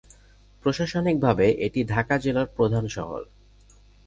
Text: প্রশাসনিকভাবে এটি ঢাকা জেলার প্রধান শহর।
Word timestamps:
প্রশাসনিকভাবে 0.63 1.45
এটি 1.57 1.81
ঢাকা 1.83 2.15
জেলার 2.17 2.47
প্রধান 2.55 2.85
শহর। 2.87 3.21